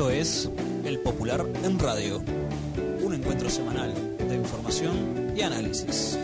[0.00, 0.48] Esto es
[0.86, 2.22] El Popular en Radio,
[3.02, 6.18] un encuentro semanal de información y análisis.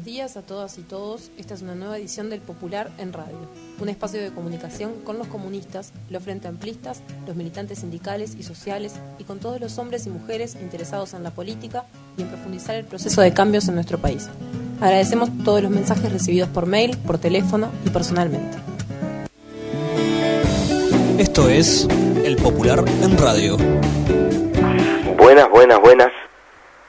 [0.00, 1.30] Buenos días a todas y todos.
[1.36, 3.36] Esta es una nueva edición del Popular en Radio,
[3.78, 8.94] un espacio de comunicación con los comunistas, los frente amplistas, los militantes sindicales y sociales
[9.18, 11.84] y con todos los hombres y mujeres interesados en la política
[12.16, 14.30] y en profundizar el proceso de cambios en nuestro país.
[14.80, 18.56] Agradecemos todos los mensajes recibidos por mail, por teléfono y personalmente.
[21.18, 21.86] Esto es
[22.24, 23.58] El Popular en Radio.
[25.18, 26.08] Buenas, buenas, buenas.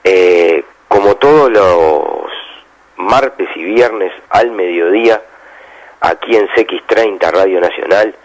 [0.06, 1.91] Eh, como todos los
[3.12, 5.22] martes y viernes al mediodía,
[6.00, 8.16] aquí en CX30 Radio Nacional,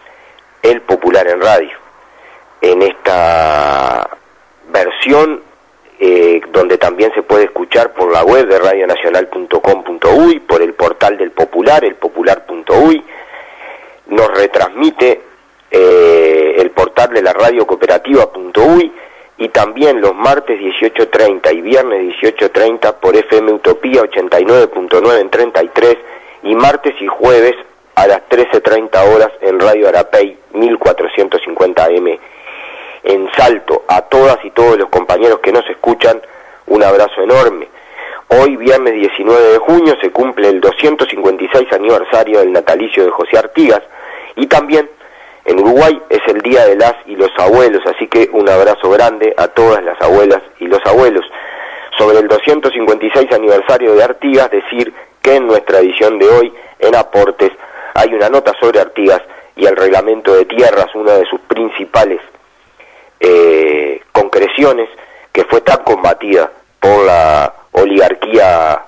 [0.62, 1.76] El Popular en Radio.
[2.60, 4.08] En esta
[4.68, 5.42] versión,
[5.98, 11.32] eh, donde también se puede escuchar por la web de radionacional.com.uy, por el portal del
[11.32, 13.04] Popular, elpopular.uy,
[14.06, 15.20] nos retransmite
[15.68, 18.92] eh, el portal de la radio cooperativa.uy
[19.38, 25.96] y también los martes 18.30 y viernes 18.30 por FM Utopía 89.9 en 33
[26.44, 27.54] y martes y jueves
[27.94, 32.18] a las 13.30 horas en Radio Arapey 1450M
[33.04, 33.84] en Salto.
[33.88, 36.20] A todas y todos los compañeros que nos escuchan,
[36.66, 37.68] un abrazo enorme.
[38.28, 43.82] Hoy, viernes 19 de junio, se cumple el 256 aniversario del natalicio de José Artigas
[44.34, 44.90] y también
[45.46, 49.32] en Uruguay es el Día de las y los Abuelos, así que un abrazo grande
[49.36, 51.24] a todas las abuelas y los abuelos.
[51.96, 57.52] Sobre el 256 aniversario de Artigas, decir que en nuestra edición de hoy, en Aportes,
[57.94, 59.22] hay una nota sobre Artigas
[59.54, 62.20] y el reglamento de tierras, una de sus principales
[63.20, 64.88] eh, concreciones,
[65.32, 68.82] que fue tan combatida por la oligarquía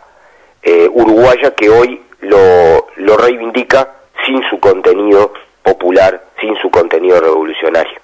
[0.62, 3.94] eh, uruguaya que hoy lo, lo reivindica
[4.26, 5.32] sin su contenido
[5.62, 7.98] popular, sin su contenido revolucionario.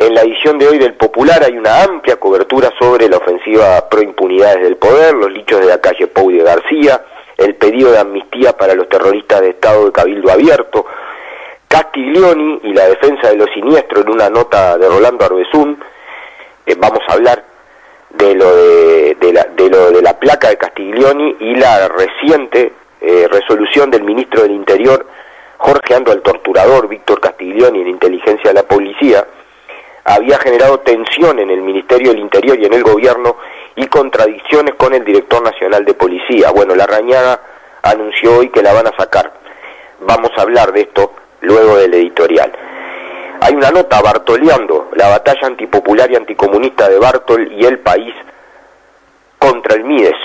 [0.00, 4.00] En la edición de hoy del Popular hay una amplia cobertura sobre la ofensiva pro
[4.00, 7.02] impunidades del poder, los lichos de la calle Pou de García,
[7.36, 10.86] el pedido de amnistía para los terroristas de Estado de Cabildo Abierto,
[11.66, 15.82] Castiglioni y la defensa de los siniestros en una nota de Rolando Arbezún.
[16.64, 17.44] Eh, vamos a hablar
[18.10, 23.28] de lo de, la, de lo de la placa de Castiglioni y la reciente eh,
[23.28, 25.06] resolución del ministro del Interior
[25.58, 29.26] Jorge Ando, el torturador Víctor Castiglioni en inteligencia de la policía,
[30.04, 33.36] había generado tensión en el Ministerio del Interior y en el gobierno
[33.76, 36.50] y contradicciones con el director nacional de policía.
[36.50, 37.40] Bueno, la Rañaga
[37.82, 39.32] anunció hoy que la van a sacar.
[40.00, 42.52] Vamos a hablar de esto luego del editorial.
[43.40, 48.14] Hay una nota bartoleando la batalla antipopular y anticomunista de Bartol y el país
[49.38, 50.16] contra el Mides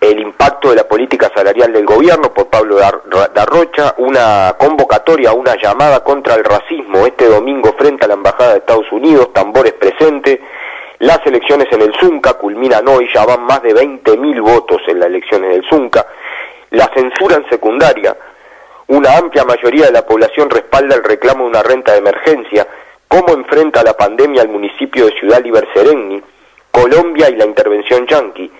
[0.00, 2.76] el impacto de la política salarial del gobierno por Pablo
[3.34, 8.58] Darrocha, una convocatoria, una llamada contra el racismo este domingo frente a la Embajada de
[8.60, 10.40] Estados Unidos, tambores presentes,
[11.00, 15.08] las elecciones en el Zunca culminan hoy, ya van más de 20.000 votos en las
[15.08, 16.06] elecciones del Zunca,
[16.70, 18.16] la censura en secundaria,
[18.86, 22.66] una amplia mayoría de la población respalda el reclamo de una renta de emergencia,
[23.06, 26.22] cómo enfrenta la pandemia el municipio de Ciudad Liber Sereni,
[26.70, 28.50] Colombia y la intervención yanqui,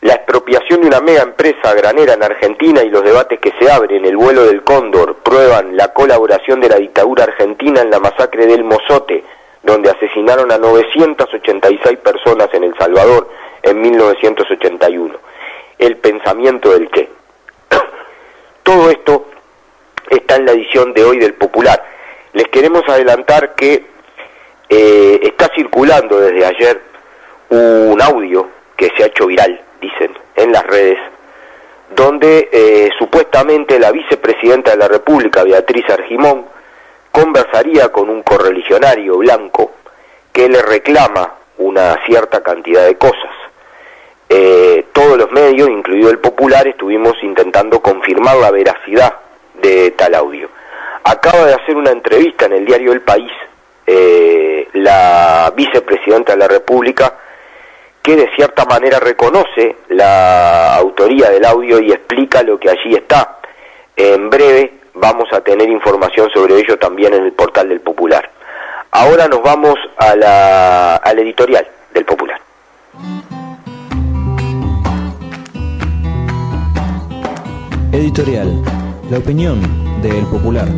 [0.00, 4.04] la expropiación de una mega empresa granera en Argentina y los debates que se abren,
[4.04, 8.64] el vuelo del cóndor, prueban la colaboración de la dictadura argentina en la masacre del
[8.64, 9.24] Mozote,
[9.62, 13.28] donde asesinaron a 986 personas en El Salvador
[13.62, 15.14] en 1981.
[15.78, 17.08] El pensamiento del qué.
[18.62, 19.26] Todo esto
[20.10, 21.82] está en la edición de hoy del Popular.
[22.32, 23.86] Les queremos adelantar que
[24.68, 26.80] eh, está circulando desde ayer
[27.48, 30.98] un audio que se ha hecho viral dicen en las redes,
[31.94, 36.46] donde eh, supuestamente la vicepresidenta de la República, Beatriz Argimón,
[37.12, 39.72] conversaría con un correligionario blanco
[40.32, 43.32] que le reclama una cierta cantidad de cosas.
[44.28, 49.14] Eh, todos los medios, incluido el Popular, estuvimos intentando confirmar la veracidad
[49.54, 50.48] de tal audio.
[51.04, 53.30] Acaba de hacer una entrevista en el diario El País
[53.86, 57.14] eh, la vicepresidenta de la República,
[58.06, 63.40] que de cierta manera reconoce la autoría del audio y explica lo que allí está.
[63.96, 68.30] En breve vamos a tener información sobre ello también en el portal del Popular.
[68.92, 72.40] Ahora nos vamos a la, al editorial del Popular.
[77.90, 78.62] Editorial.
[79.10, 79.60] La opinión
[80.00, 80.68] de El Popular.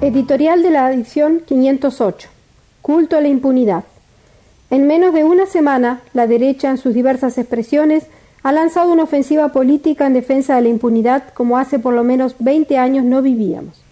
[0.00, 2.28] Editorial de la edición 508.
[2.80, 3.82] Culto a la impunidad.
[4.70, 8.06] En menos de una semana, la derecha, en sus diversas expresiones,
[8.42, 12.36] ha lanzado una ofensiva política en defensa de la impunidad como hace por lo menos
[12.38, 13.82] 20 años no vivíamos.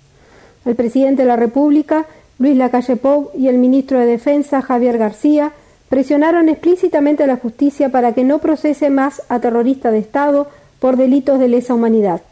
[0.65, 2.07] El presidente de la República,
[2.39, 5.53] Luis Lacalle Pou, y el ministro de Defensa, Javier García,
[5.89, 10.49] presionaron explícitamente a la justicia para que no procese más a terroristas de Estado
[10.79, 12.23] por delitos de lesa humanidad.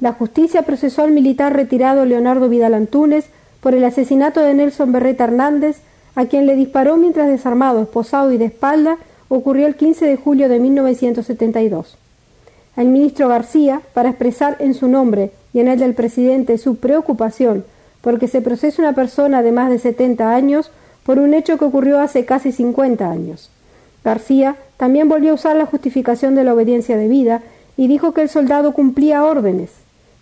[0.00, 3.26] La justicia procesó al militar retirado Leonardo Vidal Antunes
[3.60, 5.78] por el asesinato de Nelson Berreta Hernández,
[6.14, 10.48] a quien le disparó mientras desarmado, esposado y de espalda ocurrió el 15 de julio
[10.48, 11.96] de 1972.
[12.76, 17.64] El ministro García, para expresar en su nombre y en el del presidente su preocupación
[18.00, 20.70] porque se procesa una persona de más de 70 años
[21.04, 23.50] por un hecho que ocurrió hace casi 50 años.
[24.04, 27.42] García también volvió a usar la justificación de la obediencia debida
[27.76, 29.70] y dijo que el soldado cumplía órdenes.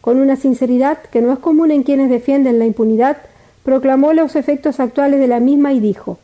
[0.00, 3.18] Con una sinceridad que no es común en quienes defienden la impunidad,
[3.66, 6.18] proclamó los efectos actuales de la misma y dijo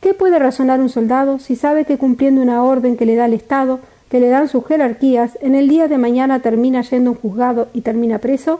[0.00, 3.32] ¿Qué puede razonar un soldado si sabe que cumpliendo una orden que le da el
[3.32, 3.78] Estado,
[4.10, 7.68] que le dan sus jerarquías, en el día de mañana termina yendo a un juzgado
[7.74, 8.58] y termina preso?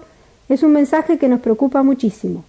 [0.49, 2.45] Es un mensaje que nos preocupa muchísimo.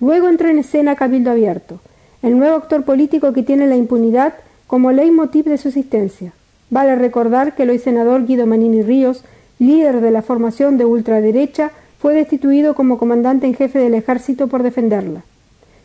[0.00, 1.78] Luego entra en escena Cabildo Abierto,
[2.22, 4.34] el nuevo actor político que tiene la impunidad
[4.66, 6.32] como leitmotiv de su existencia.
[6.70, 9.22] Vale recordar que el hoy senador Guido Manini Ríos,
[9.60, 14.62] líder de la formación de ultraderecha, fue destituido como comandante en jefe del ejército por
[14.62, 15.22] defenderla.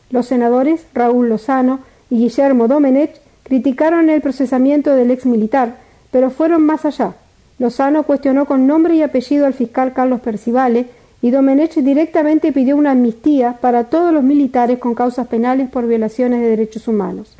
[0.09, 1.79] Los senadores Raúl Lozano,
[2.09, 5.77] y Guillermo Domenech criticaron el procesamiento del ex militar,
[6.11, 7.13] pero fueron más allá.
[7.57, 10.87] Lozano cuestionó con nombre y apellido al fiscal Carlos Percivale
[11.23, 16.41] y Domenech directamente pidió una amnistía para todos los militares con causas penales por violaciones
[16.41, 17.35] de derechos humanos.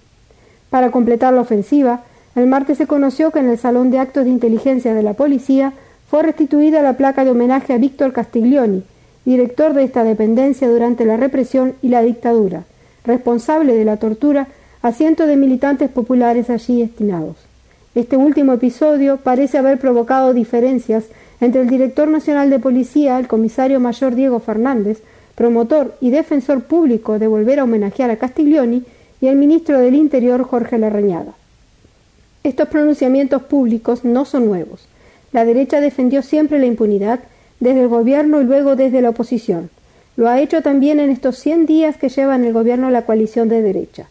[0.69, 2.01] Para completar la ofensiva,
[2.35, 5.73] el martes se conoció que en el Salón de Actos de Inteligencia de la Policía
[6.13, 8.83] fue restituida la placa de homenaje a Víctor Castiglioni,
[9.25, 12.65] director de esta dependencia durante la represión y la dictadura,
[13.03, 14.45] responsable de la tortura
[14.83, 17.37] a cientos de militantes populares allí destinados.
[17.95, 21.05] Este último episodio parece haber provocado diferencias
[21.41, 25.01] entre el director nacional de policía, el comisario mayor Diego Fernández,
[25.33, 28.83] promotor y defensor público de volver a homenajear a Castiglioni,
[29.19, 31.33] y el ministro del Interior Jorge Larrañaga.
[32.43, 34.87] Estos pronunciamientos públicos no son nuevos.
[35.33, 37.19] La derecha defendió siempre la impunidad
[37.59, 39.69] desde el gobierno y luego desde la oposición.
[40.15, 43.49] Lo ha hecho también en estos 100 días que lleva en el gobierno la coalición
[43.49, 44.07] de derecha.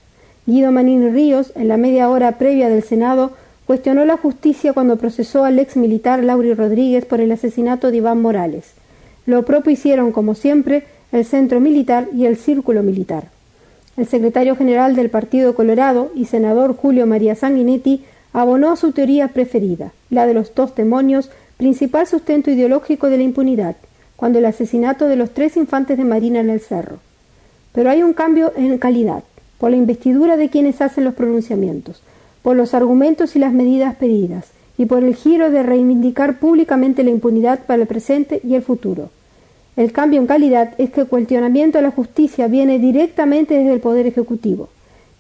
[0.47, 3.31] Guido Manín Ríos, en la media hora previa del Senado,
[3.67, 8.21] cuestionó la justicia cuando procesó al ex militar Lauri Rodríguez por el asesinato de Iván
[8.21, 8.73] Morales.
[9.25, 10.83] Lo propio hicieron, como siempre,
[11.13, 13.29] el Centro Militar y el Círculo Militar.
[13.97, 19.29] El secretario general del Partido Colorado y senador Julio María Sanguinetti abonó a su teoría
[19.29, 23.77] preferida, la de los dos demonios, principal sustento ideológico de la impunidad,
[24.17, 26.99] cuando el asesinato de los tres infantes de Marina en el Cerro.
[27.73, 29.25] Pero hay un cambio en calidad
[29.59, 32.03] por la investidura de quienes hacen los pronunciamientos,
[32.43, 34.47] por los argumentos y las medidas pedidas,
[34.79, 39.11] y por el giro de reivindicar públicamente la impunidad para el presente y el futuro.
[39.77, 43.81] El cambio en calidad es que el cuestionamiento de la justicia viene directamente desde el
[43.81, 44.69] Poder Ejecutivo,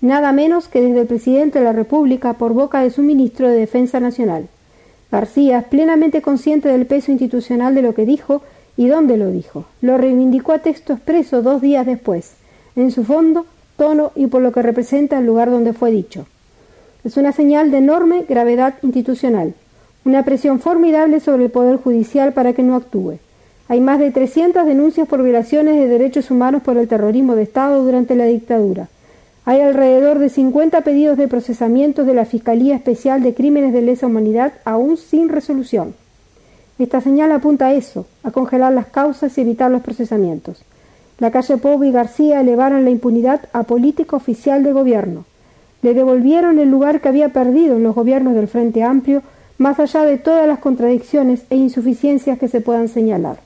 [0.02, 3.56] nada menos que desde el presidente de la República por boca de su ministro de
[3.56, 4.48] Defensa Nacional.
[5.10, 8.42] García plenamente consciente del peso institucional de lo que dijo
[8.76, 9.64] y dónde lo dijo.
[9.80, 12.32] Lo reivindicó a texto expreso dos días después.
[12.74, 16.26] En su fondo, tono y por lo que representa el lugar donde fue dicho.
[17.04, 19.54] Es una señal de enorme gravedad institucional,
[20.04, 23.18] una presión formidable sobre el Poder Judicial para que no actúe.
[23.68, 27.84] Hay más de 300 denuncias por violaciones de derechos humanos por el terrorismo de Estado
[27.84, 28.88] durante la dictadura.
[29.44, 34.06] Hay alrededor de 50 pedidos de procesamiento de la Fiscalía Especial de Crímenes de Lesa
[34.06, 35.94] Humanidad aún sin resolución.
[36.78, 40.62] Esta señal apunta a eso, a congelar las causas y evitar los procesamientos.
[41.18, 45.24] La calle Pou y García elevaron la impunidad a política oficial de gobierno.
[45.82, 49.22] Le devolvieron el lugar que había perdido en los gobiernos del Frente Amplio,
[49.58, 53.38] más allá de todas las contradicciones e insuficiencias que se puedan señalar.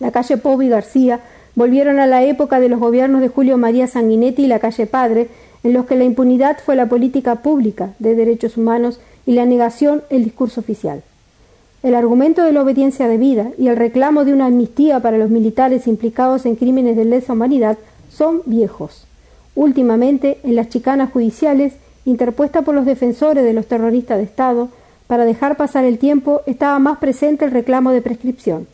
[0.00, 1.20] La calle Pou y García
[1.60, 5.28] volvieron a la época de los gobiernos de Julio María Sanguinetti y la calle Padre,
[5.62, 10.02] en los que la impunidad fue la política pública de derechos humanos y la negación
[10.08, 11.02] el discurso oficial.
[11.82, 15.86] El argumento de la obediencia debida y el reclamo de una amnistía para los militares
[15.86, 17.76] implicados en crímenes de lesa humanidad
[18.08, 19.04] son viejos.
[19.54, 21.74] Últimamente, en las chicanas judiciales,
[22.06, 24.70] interpuestas por los defensores de los terroristas de Estado,
[25.06, 28.66] para dejar pasar el tiempo, estaba más presente el reclamo de prescripción.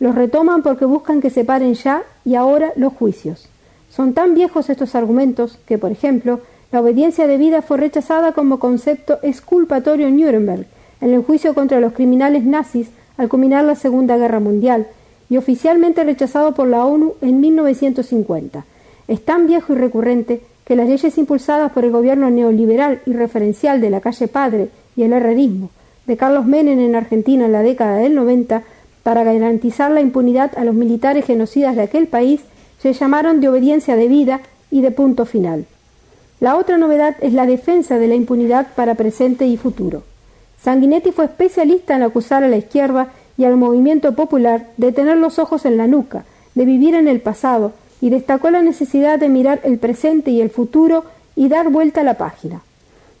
[0.00, 3.48] Los retoman porque buscan que se paren ya y ahora los juicios.
[3.90, 6.40] Son tan viejos estos argumentos que, por ejemplo,
[6.72, 10.66] la obediencia debida fue rechazada como concepto exculpatorio en Nuremberg
[11.00, 14.86] en el juicio contra los criminales nazis al culminar la Segunda Guerra Mundial
[15.30, 18.64] y oficialmente rechazado por la ONU en 1950.
[19.06, 23.80] Es tan viejo y recurrente que las leyes impulsadas por el gobierno neoliberal y referencial
[23.80, 25.70] de la calle Padre y el herrerismo
[26.06, 28.62] de Carlos Menem en Argentina en la década del 90
[29.04, 32.40] para garantizar la impunidad a los militares genocidas de aquel país
[32.80, 35.66] se llamaron de obediencia debida y de punto final.
[36.40, 40.02] La otra novedad es la defensa de la impunidad para presente y futuro.
[40.60, 45.38] Sanguinetti fue especialista en acusar a la izquierda y al movimiento popular de tener los
[45.38, 49.60] ojos en la nuca, de vivir en el pasado, y destacó la necesidad de mirar
[49.64, 51.04] el presente y el futuro
[51.36, 52.62] y dar vuelta a la página.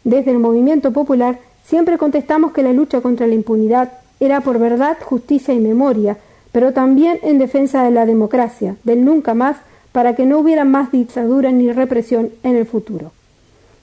[0.02, 4.96] Desde el movimiento popular siempre contestamos que la lucha contra la impunidad era por verdad,
[5.02, 6.16] justicia y memoria,
[6.52, 9.56] pero también en defensa de la democracia, del nunca más,
[9.92, 13.12] para que no hubiera más dictadura ni represión en el futuro.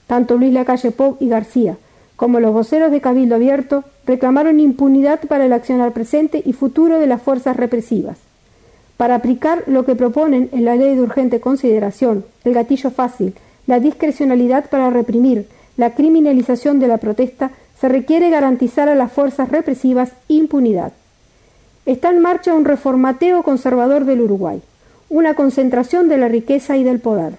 [0.06, 1.76] Tanto Luis Lacalle Pou y García,
[2.16, 7.06] como los voceros de Cabildo Abierto, reclamaron impunidad para el accionar presente y futuro de
[7.06, 8.18] las fuerzas represivas.
[8.96, 13.34] Para aplicar lo que proponen en la ley de urgente consideración, el gatillo fácil,
[13.66, 17.50] la discrecionalidad para reprimir, la criminalización de la protesta,
[17.82, 20.92] se requiere garantizar a las fuerzas represivas impunidad.
[21.84, 24.62] Está en marcha un reformateo conservador del Uruguay,
[25.10, 27.38] una concentración de la riqueza y del poder.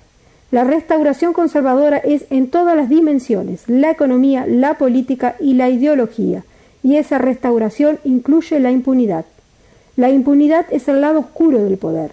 [0.51, 6.43] La restauración conservadora es en todas las dimensiones, la economía, la política y la ideología,
[6.83, 9.23] y esa restauración incluye la impunidad.
[9.95, 12.11] La impunidad es el lado oscuro del poder.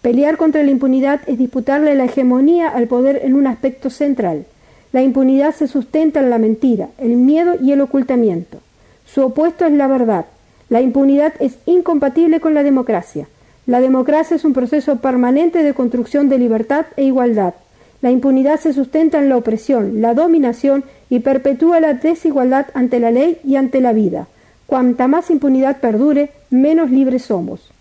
[0.00, 4.46] Pelear contra la impunidad es disputarle la hegemonía al poder en un aspecto central.
[4.94, 8.60] La impunidad se sustenta en la mentira, el miedo y el ocultamiento.
[9.04, 10.26] Su opuesto es la verdad.
[10.68, 13.26] La impunidad es incompatible con la democracia.
[13.66, 17.54] La democracia es un proceso permanente de construcción de libertad e igualdad.
[18.02, 23.10] La impunidad se sustenta en la opresión, la dominación y perpetúa la desigualdad ante la
[23.10, 24.28] ley y ante la vida.
[24.66, 27.72] Cuanta más impunidad perdure, menos libres somos.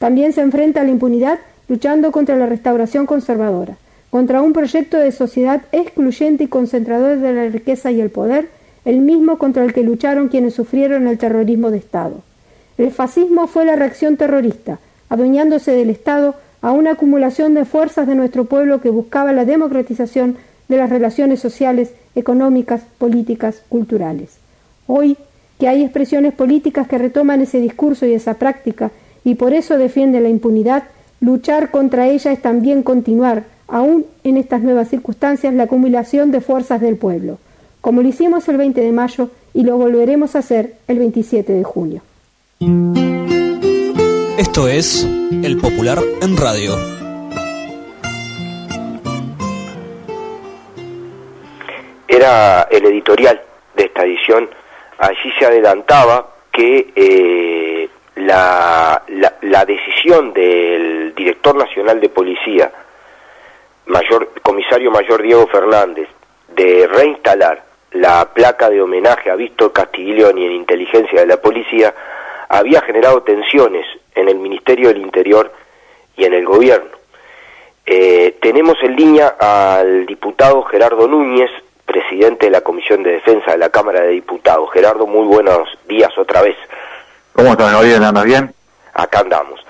[0.00, 1.38] También se enfrenta a la impunidad
[1.68, 3.76] luchando contra la restauración conservadora
[4.10, 8.48] contra un proyecto de sociedad excluyente y concentrador de la riqueza y el poder,
[8.84, 12.22] el mismo contra el que lucharon quienes sufrieron el terrorismo de Estado.
[12.78, 18.14] El fascismo fue la reacción terrorista, adueñándose del Estado a una acumulación de fuerzas de
[18.14, 20.36] nuestro pueblo que buscaba la democratización
[20.68, 24.38] de las relaciones sociales, económicas, políticas, culturales.
[24.86, 25.16] Hoy,
[25.58, 28.90] que hay expresiones políticas que retoman ese discurso y esa práctica,
[29.24, 30.84] y por eso defienden la impunidad,
[31.20, 36.80] luchar contra ella es también continuar, aún en estas nuevas circunstancias, la acumulación de fuerzas
[36.80, 37.38] del pueblo,
[37.80, 41.64] como lo hicimos el 20 de mayo y lo volveremos a hacer el 27 de
[41.64, 42.02] junio.
[44.38, 46.72] Esto es El Popular en Radio.
[52.08, 53.40] Era el editorial
[53.76, 54.48] de esta edición.
[54.98, 59.02] Allí se adelantaba que eh, la,
[59.42, 62.72] la decisión del director nacional de policía,
[63.88, 66.08] mayor, comisario mayor Diego Fernández
[66.48, 71.94] de reinstalar la placa de homenaje a Víctor Castiglioni en inteligencia de la policía
[72.48, 75.52] había generado tensiones en el Ministerio del Interior
[76.16, 76.90] y en el gobierno.
[77.86, 81.50] Eh, tenemos en línea al diputado Gerardo Núñez,
[81.86, 84.70] presidente de la Comisión de Defensa de la Cámara de Diputados.
[84.72, 86.56] Gerardo, muy buenos días otra vez.
[87.32, 87.72] ¿Cómo estás?
[87.72, 88.52] ¿Andas bien?
[88.92, 89.60] Acá andamos.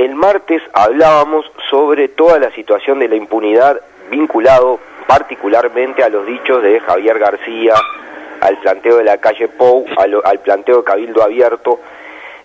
[0.00, 6.62] El martes hablábamos sobre toda la situación de la impunidad vinculado particularmente a los dichos
[6.62, 7.74] de Javier García,
[8.40, 11.80] al planteo de la calle Pou, al, planteo de Cabildo Abierto.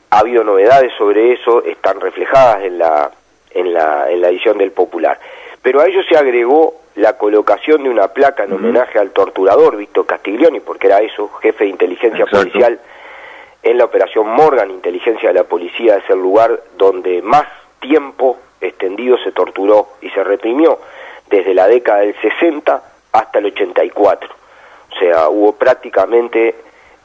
[0.10, 3.10] Ha habido novedades sobre eso, están reflejadas en la,
[3.52, 5.18] en la, en la edición del Popular.
[5.62, 10.06] Pero a ello se agregó la colocación de una placa en homenaje al torturador Víctor
[10.06, 12.82] Castiglioni, porque era eso, jefe de inteligencia policial
[13.66, 17.48] en la operación Morgan, inteligencia de la policía, es el lugar donde más
[17.80, 20.80] tiempo extendido se torturó y se reprimió,
[21.28, 24.30] desde la década del 60 hasta el 84.
[24.92, 26.56] O sea, hubo prácticamente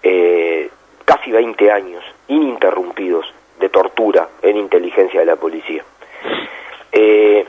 [0.03, 0.71] eh,
[1.07, 3.25] casi 20 años ininterrumpidos
[3.59, 5.83] de tortura en inteligencia de la policía.
[6.93, 7.47] Eh,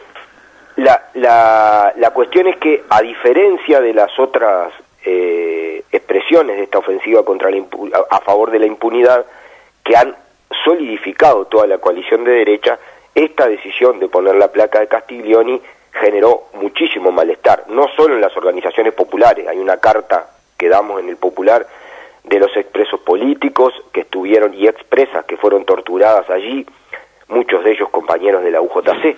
[0.77, 4.72] la, la, la cuestión es que, a diferencia de las otras
[5.03, 7.57] eh, expresiones de esta ofensiva contra la
[8.10, 9.25] a favor de la impunidad
[9.83, 10.15] que han
[10.63, 12.79] solidificado toda la coalición de derecha,
[13.15, 18.36] esta decisión de poner la placa de Castiglioni generó muchísimo malestar, no solo en las
[18.38, 21.67] organizaciones populares, hay una carta que damos en el popular
[22.24, 26.65] de los expresos políticos que estuvieron y expresas que fueron torturadas allí,
[27.27, 29.17] muchos de ellos compañeros de la UJC.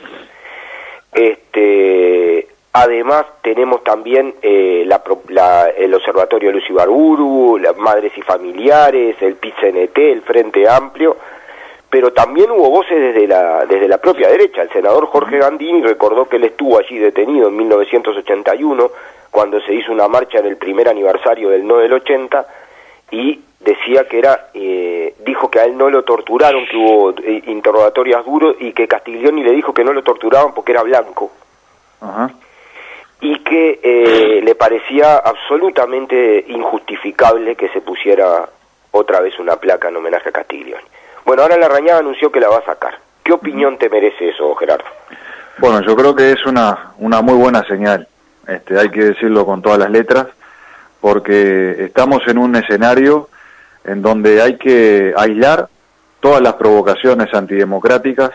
[1.12, 9.96] Este, Además, tenemos también eh, el Observatorio Luz Barburu, las Madres y Familiares, el PIT-CNT,
[10.00, 11.16] el Frente Amplio,
[11.88, 14.64] pero también hubo voces desde la, desde la propia derecha.
[14.64, 18.90] El senador Jorge Gandini recordó que él estuvo allí detenido en 1981,
[19.30, 22.48] cuando se hizo una marcha en el primer aniversario del no del 80,
[23.12, 27.44] y decía que era, eh, dijo que a él no lo torturaron, que hubo eh,
[27.46, 31.32] interrogatorios duros, y que Castiglioni le dijo que no lo torturaban porque era blanco.
[32.02, 32.34] Ajá
[33.24, 38.50] y que eh, le parecía absolutamente injustificable que se pusiera
[38.92, 40.84] otra vez una placa en homenaje a Castiglioni.
[41.24, 43.00] Bueno, ahora la Rañada anunció que la va a sacar.
[43.24, 44.84] ¿Qué opinión te merece eso, Gerardo?
[45.60, 48.10] Bueno, yo creo que es una, una muy buena señal,
[48.46, 50.28] este, hay que decirlo con todas las letras,
[51.00, 53.30] porque estamos en un escenario
[53.86, 55.70] en donde hay que aislar
[56.20, 58.32] todas las provocaciones antidemocráticas,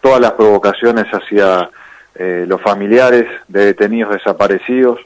[0.00, 1.70] todas las provocaciones hacia
[2.18, 4.98] eh, los familiares de detenidos desaparecidos,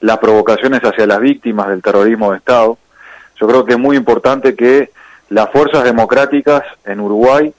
[0.00, 2.76] las provocaciones hacia las víctimas del terrorismo de Estado.
[3.40, 4.90] Yo creo que es muy importante que
[5.30, 7.54] las fuerzas democráticas en Uruguay,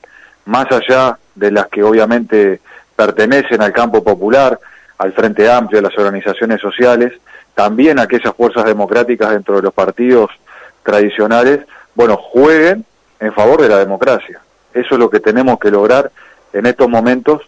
[0.45, 2.59] más allá de las que obviamente
[2.95, 4.59] pertenecen al campo popular,
[4.99, 7.13] al Frente Amplio, a las organizaciones sociales,
[7.55, 10.29] también aquellas fuerzas democráticas dentro de los partidos
[10.83, 11.61] tradicionales,
[11.95, 12.85] bueno, jueguen
[13.19, 14.39] en favor de la democracia.
[14.73, 16.11] Eso es lo que tenemos que lograr
[16.53, 17.41] en estos momentos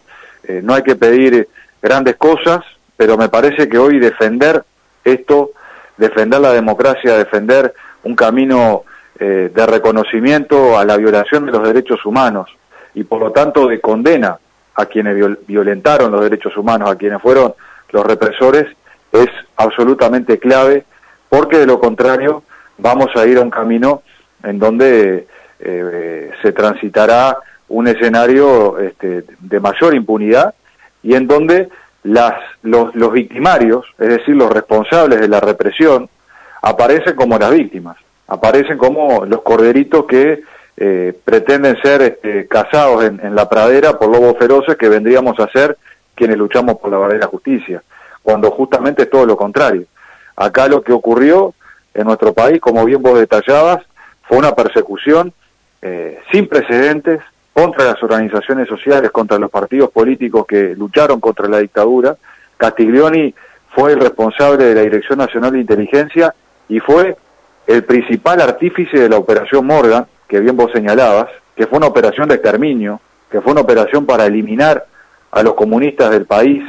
[0.44, 1.48] eh, no hay que pedir
[1.80, 2.64] grandes cosas,
[2.96, 4.64] pero me parece que hoy defender
[5.04, 5.50] esto,
[5.96, 8.84] defender la democracia, defender un camino
[9.18, 12.50] eh, de reconocimiento a la violación de los derechos humanos
[12.94, 14.38] y por lo tanto de condena
[14.74, 17.54] a quienes violentaron los derechos humanos, a quienes fueron
[17.90, 18.66] los represores,
[19.12, 20.84] es absolutamente clave
[21.28, 22.42] porque de lo contrario
[22.78, 24.02] vamos a ir a un camino
[24.42, 25.26] en donde
[25.60, 27.36] eh, se transitará
[27.72, 30.54] un escenario este, de mayor impunidad
[31.02, 31.70] y en donde
[32.04, 36.08] las, los, los, victimarios, es decir, los responsables de la represión,
[36.60, 37.96] aparecen como las víctimas,
[38.28, 40.42] aparecen como los corderitos que
[40.76, 45.78] eh, pretenden ser este, cazados en, la pradera por lobos feroces que vendríamos a ser
[46.14, 47.82] quienes luchamos por la verdadera justicia,
[48.22, 49.84] cuando justamente es todo lo contrario.
[50.36, 51.54] Acá lo que ocurrió
[51.94, 53.82] en nuestro país, como bien vos detallabas,
[54.24, 55.32] fue una persecución
[55.80, 57.20] eh, sin precedentes,
[57.52, 62.16] contra las organizaciones sociales, contra los partidos políticos que lucharon contra la dictadura.
[62.56, 63.34] Castiglioni
[63.74, 66.34] fue el responsable de la Dirección Nacional de Inteligencia
[66.68, 67.16] y fue
[67.66, 72.28] el principal artífice de la Operación Morgan, que bien vos señalabas, que fue una operación
[72.28, 74.86] de exterminio, que fue una operación para eliminar
[75.30, 76.62] a los comunistas del país,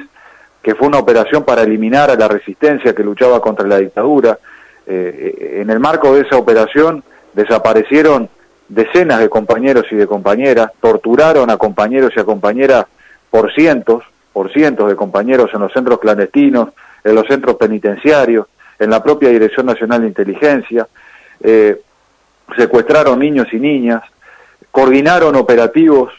[0.62, 4.38] que fue una operación para eliminar a la resistencia que luchaba contra la dictadura.
[4.86, 8.30] Eh, eh en el marco de esa operación desaparecieron
[8.68, 12.86] decenas de compañeros y de compañeras, torturaron a compañeros y a compañeras
[13.30, 16.70] por cientos, por cientos de compañeros en los centros clandestinos,
[17.04, 18.48] en los centros penitenciarios,
[18.80, 20.88] en la propia Dirección Nacional de Inteligencia,
[21.42, 21.80] eh,
[22.58, 24.02] secuestraron niños y niñas,
[24.72, 26.12] coordinaron operativos,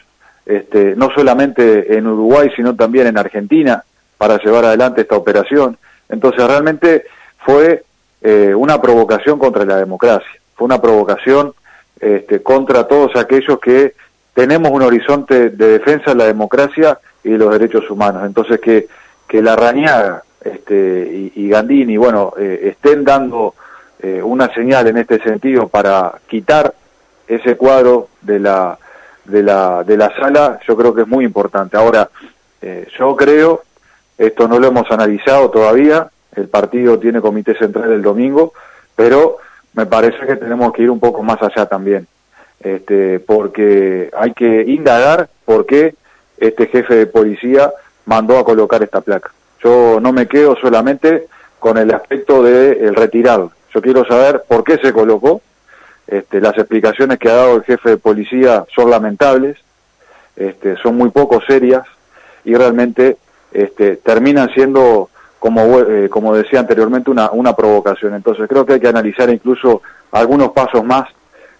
[0.45, 3.83] este, no solamente en Uruguay, sino también en Argentina,
[4.17, 5.77] para llevar adelante esta operación.
[6.07, 7.05] Entonces realmente
[7.39, 7.83] fue
[8.21, 11.53] eh, una provocación contra la democracia, fue una provocación
[11.99, 13.93] este, contra todos aquellos que
[14.33, 18.23] tenemos un horizonte de defensa de la democracia y de los derechos humanos.
[18.25, 18.87] Entonces, que,
[19.27, 23.55] que la Rañaga este, y, Gandini, bueno, eh, estén dando
[23.99, 26.73] eh, una señal en este sentido para quitar
[27.27, 28.77] ese cuadro de la,
[29.25, 31.77] de la, de la sala, yo creo que es muy importante.
[31.77, 32.09] Ahora,
[32.61, 33.63] eh, yo creo,
[34.17, 38.53] esto no lo hemos analizado todavía, el partido tiene comité central el domingo,
[38.95, 39.37] pero
[39.75, 42.07] me parece que tenemos que ir un poco más allá también,
[42.61, 45.95] este, porque hay que indagar por qué
[46.37, 47.71] este jefe de policía
[48.05, 49.31] mandó a colocar esta placa.
[49.63, 51.27] Yo no me quedo solamente
[51.59, 53.51] con el aspecto de el retirado.
[53.73, 55.41] Yo quiero saber por qué se colocó.
[56.07, 59.57] Este, las explicaciones que ha dado el jefe de policía son lamentables,
[60.35, 61.85] este, son muy poco serias
[62.43, 63.17] y realmente
[63.51, 65.09] este, terminan siendo
[65.39, 68.15] como, eh, como decía anteriormente, una, una provocación.
[68.15, 71.09] Entonces creo que hay que analizar incluso algunos pasos más,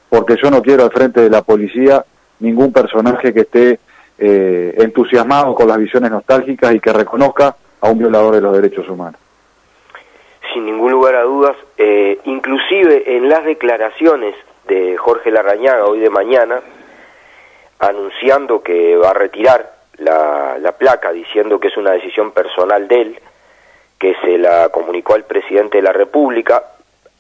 [0.10, 2.04] porque yo no quiero al frente de la policía
[2.40, 3.80] ningún personaje que esté
[4.18, 8.88] eh, entusiasmado con las visiones nostálgicas y que reconozca a un violador de los derechos
[8.88, 9.20] humanos.
[10.54, 14.36] Sin ningún lugar a dudas, eh, inclusive en las declaraciones
[14.68, 16.62] de Jorge Larrañaga hoy de mañana,
[17.80, 23.02] anunciando que va a retirar la, la placa, diciendo que es una decisión personal de
[23.02, 23.20] él,
[24.06, 26.64] que se la comunicó al presidente de la República,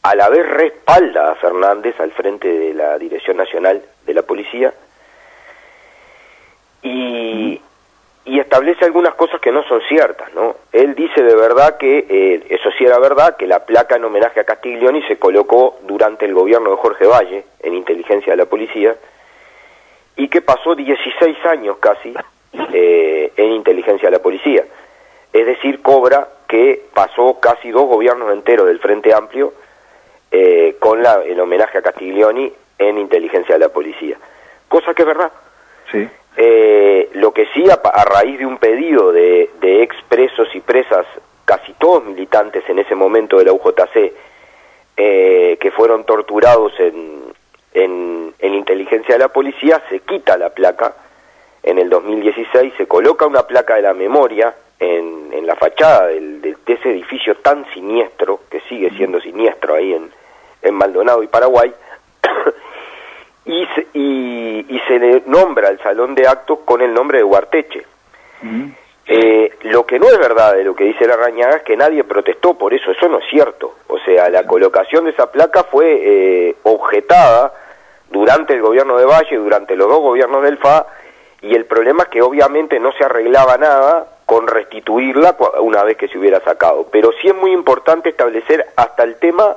[0.03, 4.71] a la vez respalda a Fernández al frente de la Dirección Nacional de la Policía
[6.83, 7.59] y
[8.39, 10.57] establece algunas cosas que no son ciertas, ¿no?
[10.71, 14.41] Él dice de verdad que, eh, eso sí era verdad, que la placa en homenaje
[14.41, 18.95] a Castiglioni se colocó durante el gobierno de Jorge Valle, en inteligencia de la policía,
[20.17, 22.13] y que pasó 16 años casi
[22.71, 24.63] eh, en inteligencia de la policía.
[25.33, 29.53] Es decir, cobra que pasó casi dos gobiernos enteros del Frente Amplio
[30.31, 34.17] eh, con la, el homenaje a Castiglioni en inteligencia de la policía.
[34.67, 35.31] Cosa que es verdad.
[35.91, 36.07] Sí.
[36.37, 41.05] Eh, lo que sí, a, a, raíz de un pedido de, de expresos y presas,
[41.45, 44.13] casi todos militantes en ese momento de la UJC,
[44.97, 47.23] eh, que fueron torturados en,
[47.73, 50.95] en, en, inteligencia de la policía, se quita la placa
[51.63, 56.41] en el 2016, se coloca una placa de la memoria en, en la fachada del,
[56.41, 60.11] de, de, ese edificio tan siniestro, que sigue siendo siniestro ahí en,
[60.61, 61.73] en Maldonado y Paraguay,
[63.45, 67.23] y se, y, y se le nombra el salón de actos con el nombre de
[67.23, 67.85] Huarteche.
[68.41, 68.71] Uh -huh.
[69.07, 72.03] eh, lo que no es verdad de lo que dice la Rañaga es que nadie
[72.03, 73.75] protestó por eso, eso no es cierto.
[73.87, 77.53] O sea, la colocación de esa placa fue eh, objetada
[78.09, 80.85] durante el gobierno de Valle, durante los dos gobiernos del FA,
[81.41, 86.07] y el problema es que obviamente no se arreglaba nada con restituirla una vez que
[86.07, 86.87] se hubiera sacado.
[86.91, 89.55] Pero sí es muy importante establecer hasta el tema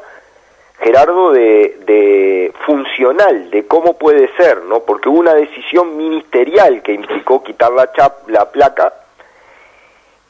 [0.81, 4.81] Gerardo, de, de, funcional, de cómo puede ser, ¿no?
[4.81, 8.92] Porque hubo una decisión ministerial que implicó quitar la, chap, la placa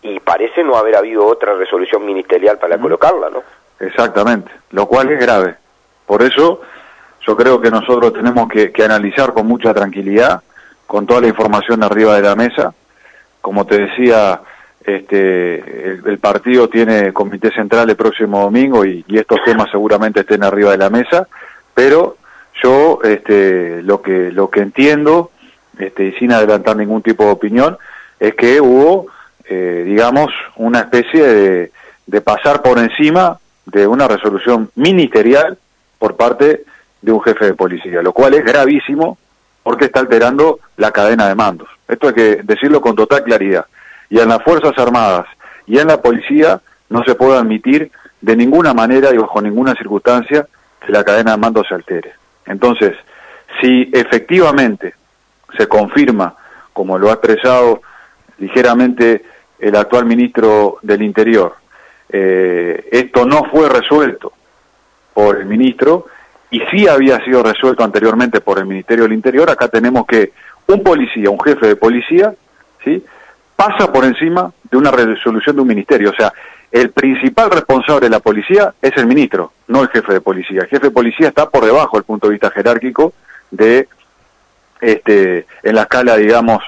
[0.01, 2.81] y parece no haber habido otra resolución ministerial para mm.
[2.81, 3.43] colocarla, ¿no?
[3.79, 5.57] Exactamente, lo cual es grave.
[6.07, 6.63] Por eso
[7.27, 10.43] yo creo que nosotros tenemos que, que analizar con mucha tranquilidad,
[10.87, 12.73] con toda la información arriba de la mesa.
[13.41, 14.41] Como te decía,
[14.85, 20.43] este, el, partido tiene comité central el próximo domingo y, y, estos temas seguramente estén
[20.43, 21.29] arriba de la mesa,
[21.75, 22.17] pero
[22.63, 25.31] yo este, lo que lo que entiendo,
[25.79, 27.79] este, y sin adelantar ningún tipo de opinión,
[28.19, 29.07] es que hubo,
[29.45, 31.73] eh, digamos, una especie de,
[32.07, 35.59] de pasar por encima de una resolución ministerial
[35.99, 36.65] por parte
[37.03, 39.19] de un jefe de policía, lo cual es gravísimo
[39.63, 41.69] porque está alterando la cadena de mandos.
[41.89, 43.67] Esto hay que decirlo con total claridad
[44.11, 45.27] y en las Fuerzas Armadas
[45.67, 50.47] y en la policía no se puede admitir de ninguna manera y bajo ninguna circunstancia
[50.85, 52.13] que la cadena de mando se altere.
[52.47, 52.95] Entonces,
[53.61, 54.95] si efectivamente
[55.57, 56.35] se confirma,
[56.73, 57.83] como lo ha expresado
[58.39, 59.25] ligeramente
[59.59, 61.57] el actual ministro del Interior,
[62.09, 64.33] eh, esto no fue resuelto
[65.13, 66.07] por el ministro
[66.51, 70.33] y sí había sido resuelto anteriormente por el Ministerio del Interior, acá tenemos que
[70.69, 72.35] un policía, un jefe de policía,
[72.85, 73.05] ¿sí?,
[73.57, 76.11] pasa por encima de una resolución de un ministerio.
[76.11, 76.33] O sea,
[76.71, 80.61] el principal responsable de la policía es el ministro, no el jefe de policía.
[80.61, 83.15] El jefe de policía está por debajo del punto de vista jerárquico
[83.51, 83.89] de,
[84.81, 86.63] este, en la escala, digamos,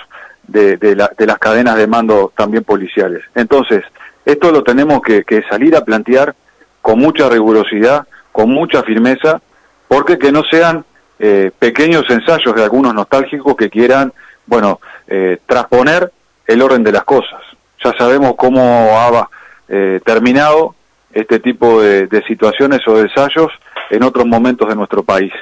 [0.49, 3.23] de, de, la, de las cadenas de mando también policiales.
[3.37, 3.85] Entonces,
[4.25, 6.35] esto lo tenemos que, que salir a plantear
[6.83, 9.41] con mucha rigurosidad, con mucha firmeza,
[9.87, 10.85] porque que no sean
[11.23, 14.11] eh, pequeños ensayos de algunos nostálgicos que quieran,
[14.47, 16.11] bueno, eh, transponer
[16.47, 17.43] el orden de las cosas.
[17.85, 19.29] Ya sabemos cómo ha
[19.69, 20.75] eh, terminado
[21.13, 23.53] este tipo de, situaciones o de ensayos
[23.91, 25.33] en otros momentos de nuestro país.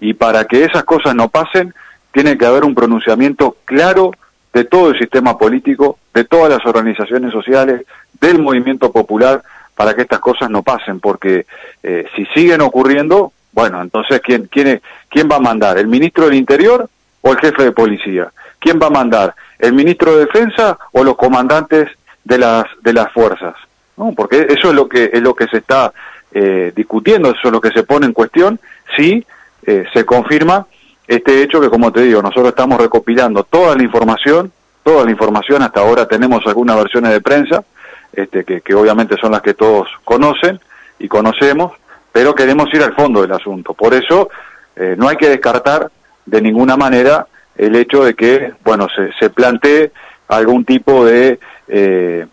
[0.00, 1.74] Y para que esas cosas no pasen,
[2.12, 4.12] tiene que haber un pronunciamiento claro
[4.52, 7.82] de todo el sistema político, de todas las organizaciones sociales,
[8.20, 9.42] del movimiento popular,
[9.74, 11.46] para que estas cosas no pasen, porque
[11.82, 15.78] eh, si siguen ocurriendo, bueno, entonces, ¿quién, quién, ¿quién va a mandar?
[15.78, 16.90] ¿El ministro del Interior
[17.22, 18.30] o el jefe de policía?
[18.58, 19.34] ¿Quién va a mandar?
[19.58, 21.88] ¿El ministro de Defensa o los comandantes
[22.22, 23.54] de las, de las fuerzas?
[23.96, 24.12] ¿No?
[24.14, 25.90] Porque eso es lo que, es lo que se está
[26.32, 28.60] eh, discutiendo, eso es lo que se pone en cuestión,
[28.94, 29.24] si
[29.64, 30.66] eh, se confirma
[31.08, 35.62] este hecho que, como te digo, nosotros estamos recopilando toda la información, toda la información,
[35.62, 37.64] hasta ahora tenemos algunas versiones de prensa,
[38.12, 40.60] este, que, que obviamente son las que todos conocen
[40.98, 41.72] y conocemos,
[42.16, 43.74] pero queremos ir al fondo del asunto.
[43.74, 44.30] Por eso
[44.74, 45.90] eh, no hay que descartar
[46.24, 47.26] de ninguna manera
[47.58, 48.86] el hecho de que, bueno,
[49.20, 49.92] se, plantee
[50.26, 52.24] algún tipo de, eh,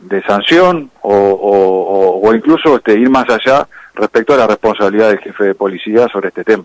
[0.00, 5.18] de sanción o, o, o incluso este, ir más allá respecto a la responsabilidad del
[5.18, 6.64] jefe de policía sobre este tema.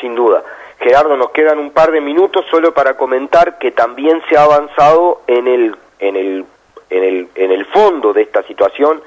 [0.00, 0.44] Sin duda.
[0.78, 5.22] Gerardo, nos quedan un par de minutos solo para comentar que también se ha avanzado
[5.26, 6.44] en el, en el,
[6.88, 9.02] en el, en el fondo de esta situación,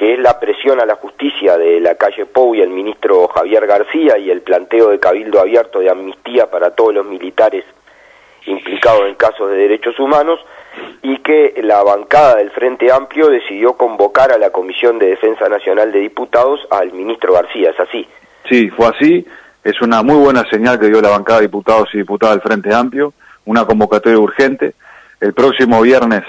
[0.00, 3.66] que es la presión a la justicia de la calle Pou y el ministro Javier
[3.66, 7.66] García y el planteo de cabildo abierto de amnistía para todos los militares
[8.46, 10.40] implicados en casos de derechos humanos
[11.02, 15.92] y que la bancada del Frente Amplio decidió convocar a la Comisión de Defensa Nacional
[15.92, 18.08] de Diputados al ministro García, ¿es así?
[18.48, 19.26] Sí, fue así,
[19.62, 22.74] es una muy buena señal que dio la bancada de diputados y diputadas del Frente
[22.74, 23.12] Amplio,
[23.44, 24.72] una convocatoria urgente,
[25.20, 26.22] el próximo viernes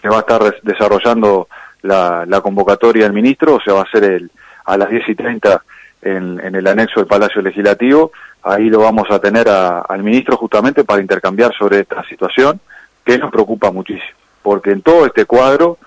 [0.00, 1.48] se va a estar desarrollando
[1.82, 4.30] la, convocatoria del ministro, o sea, va a ser el,
[4.64, 5.62] a las 10 y 30
[6.02, 8.12] en, el anexo del Palacio Legislativo.
[8.42, 12.60] Ahí lo vamos a tener al ministro justamente para intercambiar sobre esta situación
[13.04, 15.78] que nos preocupa muchísimo, porque en todo este cuadro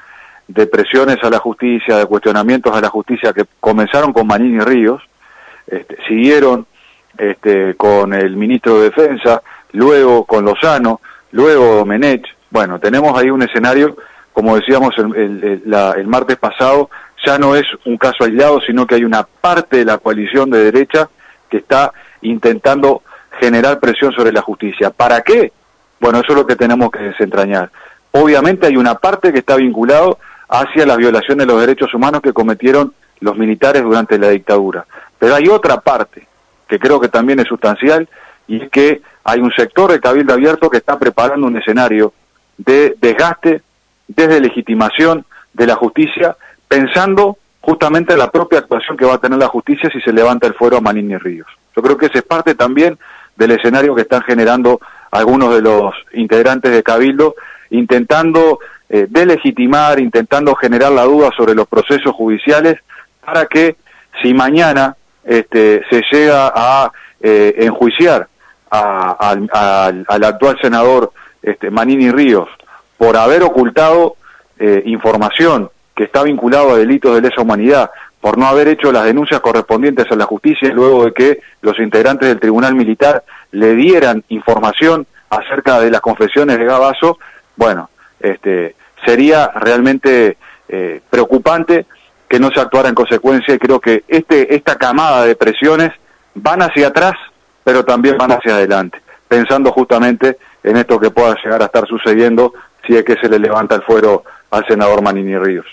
[0.48, 5.02] de presiones a la justicia, de cuestionamientos a la justicia que comenzaron con Manini Ríos,
[5.68, 6.68] este, siguieron
[7.18, 11.02] este, con el ministro de Defensa, luego con Lozano,
[11.32, 12.26] luego Menech.
[12.50, 13.96] Bueno, tenemos ahí un escenario,
[14.34, 16.90] como decíamos el, el, martes pasado,
[17.26, 20.64] ya no es un caso aislado, sino que hay una parte de la coalición de
[20.64, 21.08] derecha
[21.50, 23.04] que está intentando
[23.40, 24.90] generar presión sobre la justicia.
[24.90, 25.52] ¿Para qué?
[26.00, 27.70] Bueno, eso es lo que tenemos que desentrañar.
[28.12, 30.20] Obviamente hay una parte que está vinculado
[30.50, 34.86] hacia las violaciones de los derechos humanos que cometieron los militares durante la dictadura.
[35.18, 36.28] Pero hay otra parte
[36.68, 38.10] que creo que también es sustancial
[38.48, 42.14] y es que hay un sector de Cabildo Abierto que está preparando un escenario
[42.58, 43.62] de desgaste,
[44.08, 46.36] desde legitimación de la justicia,
[46.68, 50.48] pensando justamente en la propia actuación que va a tener la justicia si se levanta
[50.48, 51.48] el fuero a Manini Ríos.
[51.76, 52.98] Yo creo que ese es parte también
[53.36, 54.80] del escenario que están generando
[55.12, 57.36] algunos de los integrantes de Cabildo,
[57.70, 62.80] intentando eh, delegitimar, intentando generar la duda sobre los procesos judiciales,
[63.26, 63.78] para que
[64.22, 68.28] si mañana este, se llega a eh, enjuiciar
[68.70, 72.50] al, actual senador este, Manini Ríos
[73.04, 74.16] por haber ocultado
[74.58, 79.04] eh, información que está vinculado a delitos de lesa humanidad, por no haber hecho las
[79.04, 84.24] denuncias correspondientes a la justicia luego de que los integrantes del Tribunal Militar le dieran
[84.30, 87.20] información acerca de las confesiones de Gabazo,
[87.58, 87.90] bueno,
[88.22, 90.38] este, sería realmente
[90.70, 91.86] eh, preocupante
[92.30, 95.90] que no se actuara en consecuencia y creo que este, esta camada de presiones
[96.36, 97.16] van hacia atrás,
[97.66, 102.54] pero también van hacia adelante, pensando justamente en esto que pueda llegar a estar sucediendo
[102.86, 105.66] si es que se le levanta el fuero al senador Manini Ríos.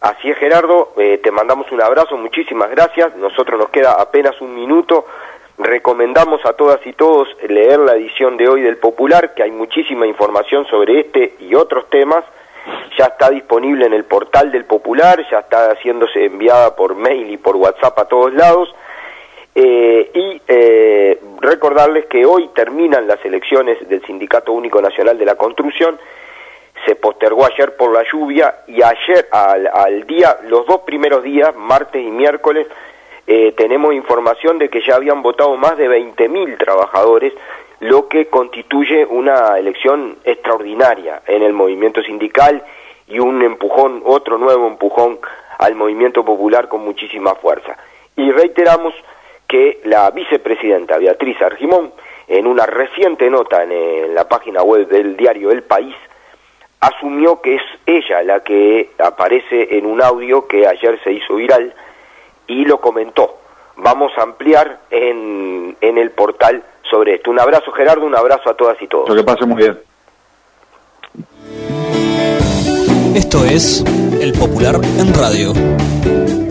[0.00, 3.16] Así es, Gerardo, eh, te mandamos un abrazo, muchísimas gracias.
[3.16, 5.06] Nosotros nos queda apenas un minuto.
[5.58, 10.06] Recomendamos a todas y todos leer la edición de hoy del Popular, que hay muchísima
[10.06, 12.24] información sobre este y otros temas.
[12.98, 17.36] Ya está disponible en el portal del Popular, ya está haciéndose enviada por mail y
[17.36, 18.74] por WhatsApp a todos lados.
[19.58, 25.36] Eh, y eh, recordarles que hoy terminan las elecciones del Sindicato Único Nacional de la
[25.36, 25.98] Construcción
[26.84, 32.02] se postergó ayer por la lluvia y ayer al, día, los dos primeros días, martes
[32.02, 32.66] y miércoles,
[33.26, 37.32] eh, tenemos información de que ya habían votado más de 20.000 trabajadores,
[37.80, 42.62] lo que constituye una elección extraordinaria en el movimiento sindical
[43.08, 45.18] y un empujón, otro nuevo empujón
[45.58, 47.74] al movimiento popular con muchísima fuerza.
[48.16, 48.92] Y reiteramos
[49.48, 51.92] que la vicepresidenta Beatriz Argimón,
[52.28, 55.94] en una reciente nota en la página web del diario El País,
[56.80, 61.72] asumió que es ella la que aparece en un audio que ayer se hizo viral
[62.46, 63.38] y lo comentó.
[63.76, 67.30] Vamos a ampliar en, en el portal sobre esto.
[67.30, 69.08] Un abrazo Gerardo, un abrazo a todas y todos.
[69.08, 69.78] Lo que pase muy bien.
[73.14, 73.82] Esto es
[74.20, 76.45] El Popular en Radio.